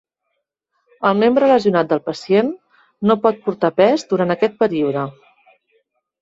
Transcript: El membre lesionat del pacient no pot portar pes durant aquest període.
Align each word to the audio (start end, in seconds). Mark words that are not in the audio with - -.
El 1.09 1.19
membre 1.23 1.49
lesionat 1.51 1.91
del 1.91 2.01
pacient 2.07 2.49
no 3.11 3.17
pot 3.27 3.45
portar 3.45 3.71
pes 3.83 4.07
durant 4.15 4.37
aquest 4.37 4.57
període. 4.65 5.07